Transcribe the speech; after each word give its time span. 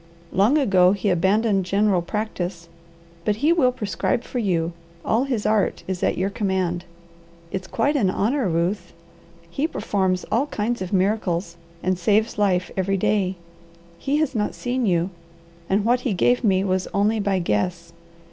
Long 0.31 0.57
ago 0.57 0.93
he 0.93 1.11
abandoned 1.11 1.63
general 1.63 2.01
practice, 2.01 2.67
but 3.23 3.35
he 3.35 3.53
will 3.53 3.71
prescribe 3.71 4.23
for 4.23 4.39
you; 4.39 4.73
all 5.05 5.25
his 5.25 5.45
art 5.45 5.83
is 5.87 6.01
at 6.01 6.17
your 6.17 6.31
command. 6.31 6.85
It's 7.51 7.67
quite 7.67 7.95
an 7.95 8.09
honour, 8.09 8.49
Ruth. 8.49 8.93
He 9.51 9.67
performs 9.67 10.25
all 10.31 10.47
kinds 10.47 10.81
of 10.81 10.91
miracles, 10.91 11.55
and 11.83 11.99
saves 11.99 12.39
life 12.39 12.71
every 12.75 12.97
day. 12.97 13.35
He 13.99 14.17
had 14.17 14.33
not 14.33 14.55
seen 14.55 14.87
you, 14.87 15.11
and 15.69 15.85
what 15.85 15.99
he 15.99 16.13
gave 16.15 16.43
me 16.43 16.63
was 16.63 16.87
only 16.95 17.19
by 17.19 17.37
guess. 17.37 17.93